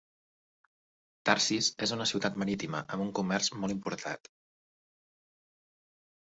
Tarsis 1.29 1.69
és 1.87 1.93
una 1.97 2.07
ciutat 2.13 2.39
marítima 2.45 2.81
amb 2.97 3.05
un 3.07 3.13
comerç 3.21 3.51
molt 3.61 3.75
importat. 3.77 4.33